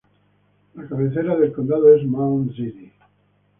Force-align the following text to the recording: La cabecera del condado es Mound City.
La 0.73 0.87
cabecera 0.87 1.35
del 1.37 1.53
condado 1.53 1.93
es 1.95 2.03
Mound 2.03 2.55
City. 2.55 2.91